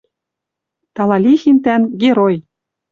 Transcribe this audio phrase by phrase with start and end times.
[0.95, 2.35] «Талалихин тӓнг— герой».